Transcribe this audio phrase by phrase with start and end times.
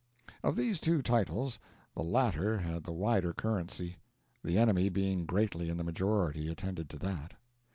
[0.41, 1.59] Of these two titles,
[1.95, 3.97] the latter had the wider currency;
[4.43, 7.33] the enemy, being greatly in the majority, attended to that.